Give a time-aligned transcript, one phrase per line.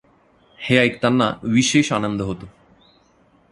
[0.59, 2.45] हे ऐकताना विशेष आनंद होतो.